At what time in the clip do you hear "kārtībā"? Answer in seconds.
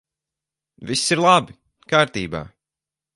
1.93-2.45